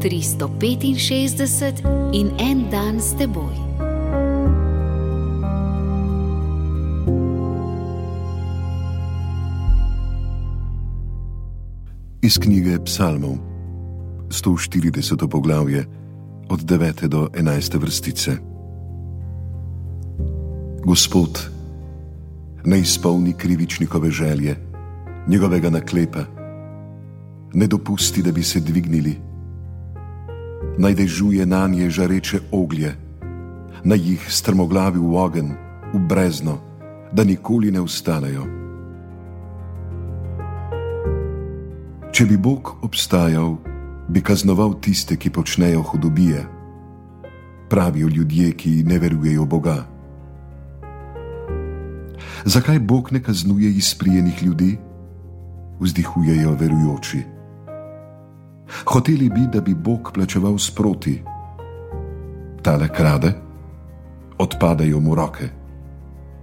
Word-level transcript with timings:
365 0.00 1.84
in 2.12 2.30
en 2.38 2.70
dan 2.70 3.00
s 3.00 3.12
teboj. 3.18 3.54
Iz 12.22 12.38
knjige 12.38 12.78
Psalmov, 12.84 13.36
140. 14.28 15.28
poglavje, 15.28 15.84
od 16.48 16.60
9. 16.60 17.08
do 17.08 17.28
11. 17.36 17.80
vrstice. 17.80 18.36
Gospod, 20.84 21.50
ne 22.64 22.80
izpolni 22.80 23.32
krivičnikove 23.32 24.10
želje, 24.10 24.56
njegovega 25.28 25.70
naklepa, 25.70 26.24
ne 27.54 27.66
dopusti, 27.66 28.22
da 28.22 28.32
bi 28.32 28.42
se 28.42 28.60
dvignili 28.60 29.29
naj 30.78 30.94
dežuje 30.94 31.46
na 31.46 31.66
nje 31.68 31.90
žareče 31.90 32.40
oglje, 32.52 32.94
naj 33.84 33.98
jih 33.98 34.26
strmoglavi 34.28 34.98
v 34.98 35.16
ogen, 35.16 35.52
v 35.94 35.98
brezno, 35.98 36.58
da 37.12 37.24
nikoli 37.24 37.70
ne 37.70 37.80
ustanejo. 37.80 38.46
Če 42.12 42.26
bi 42.26 42.36
Bog 42.36 42.76
obstajal, 42.82 43.56
bi 44.08 44.20
kaznoval 44.20 44.74
tiste, 44.82 45.16
ki 45.16 45.30
počnejo 45.30 45.82
hudobije, 45.82 46.44
pravijo 47.70 48.08
ljudje, 48.08 48.52
ki 48.52 48.82
ne 48.84 48.98
verujejo 48.98 49.46
Boga. 49.46 49.86
Zakaj 52.44 52.78
Bog 52.78 53.12
ne 53.12 53.22
kaznuje 53.22 53.70
izprijenih 53.70 54.42
ljudi? 54.42 54.78
Vzdihujejo 55.80 56.56
verujoči. 56.60 57.39
Hoteli 58.84 59.28
bi, 59.28 59.46
da 59.52 59.60
bi 59.60 59.74
Bog 59.74 60.10
plačeval 60.14 60.58
sproti. 60.58 61.22
Tale 62.62 62.88
krade, 62.88 63.32
odpadajo 64.38 65.00
mu 65.00 65.14
roke, 65.14 65.48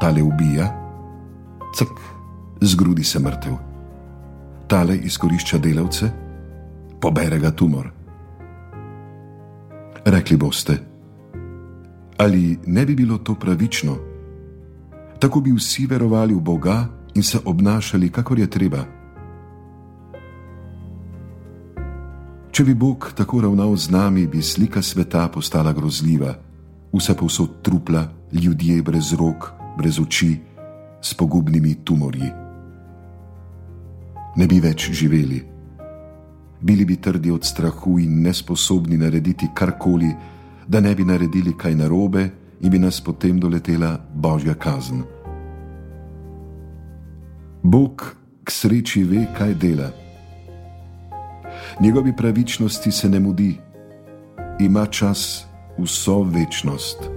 tale 0.00 0.22
ubija, 0.22 0.66
cek, 1.74 1.88
zgrudi 2.60 3.04
se 3.04 3.18
mrtev. 3.18 3.54
Tale 4.66 4.96
izkorišča 4.96 5.58
delavce, 5.58 6.10
pobere 7.00 7.38
ga 7.38 7.50
tumor. 7.50 7.90
Rekli 10.04 10.36
boste, 10.36 10.78
ali 12.18 12.58
ne 12.66 12.86
bi 12.86 12.94
bilo 12.94 13.18
to 13.18 13.34
pravično? 13.34 13.96
Tako 15.18 15.40
bi 15.40 15.52
vsi 15.52 15.86
verovali 15.86 16.34
v 16.34 16.40
Boga 16.40 16.88
in 17.14 17.22
se 17.22 17.38
obnašali, 17.44 18.08
kakor 18.08 18.38
je 18.38 18.50
treba. 18.50 18.99
Če 22.60 22.66
bi 22.68 22.74
Bog 22.76 23.06
tako 23.16 23.38
ravnal 23.40 23.70
z 23.72 23.88
nami, 23.88 24.26
bi 24.28 24.42
slika 24.44 24.82
sveta 24.84 25.22
postala 25.32 25.70
grozljiva, 25.72 26.34
vse 26.92 27.14
povsod 27.16 27.54
trupla, 27.64 28.02
ljudje 28.36 28.82
brez 28.84 29.14
rok, 29.16 29.46
brez 29.78 29.96
oči, 29.96 30.34
s 31.00 31.14
pogubnimi 31.16 31.72
tumorji. 31.88 32.28
Ne 34.36 34.46
bi 34.46 34.58
več 34.60 34.90
živeli, 34.92 35.38
bili 36.60 36.84
bi 36.84 36.98
trdi 37.00 37.32
od 37.32 37.48
strahu 37.48 37.94
in 37.98 38.20
nesposobni 38.26 39.00
narediti 39.00 39.48
karkoli, 39.56 40.12
da 40.68 40.84
ne 40.84 40.92
bi 40.94 41.08
naredili 41.08 41.56
kaj 41.56 41.78
narobe 41.80 42.26
in 42.60 42.68
bi 42.68 42.78
nas 42.78 43.00
potem 43.00 43.40
doletela 43.40 43.94
božja 44.12 44.52
kazen. 44.52 45.00
Bog 47.62 48.04
k 48.44 48.52
sreči 48.52 49.06
ve, 49.08 49.24
kaj 49.32 49.56
dela 49.56 49.90
njegovi 51.80 52.16
pravičnosti 52.16 52.92
se 52.92 53.08
ne 53.08 53.20
mudi, 53.20 53.58
ima 54.60 54.86
čas 54.86 55.46
vso 55.78 56.22
večnost. 56.22 57.10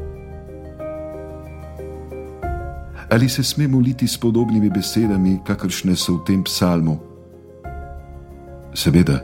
Ali 3.10 3.30
se 3.30 3.44
sme 3.44 3.68
moliti 3.68 4.08
s 4.08 4.18
podobnimi 4.18 4.70
besedami, 4.70 5.40
kakršne 5.46 5.96
so 5.96 6.18
v 6.18 6.26
tem 6.26 6.44
psalmu? 6.44 6.98
Seveda, 8.74 9.20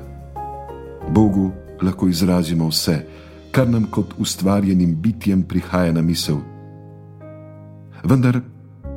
Bogu 1.10 1.52
lahko 1.82 2.08
izrazimo 2.08 2.68
vse, 2.70 3.06
kar 3.52 3.70
nam 3.70 3.88
kot 3.90 4.14
ustvarjenim 4.18 4.96
bitjem 4.96 5.44
prihaja 5.44 5.92
na 5.92 6.02
misel. 6.02 6.38
Vendar 8.04 8.42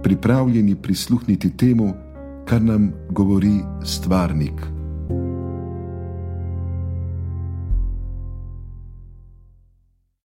pripravljeni 0.02 0.74
prisluhniti 0.74 1.56
temu, 1.56 1.94
kar 2.44 2.62
nam 2.62 2.92
govori 3.10 3.60
stvarnik. 3.84 4.71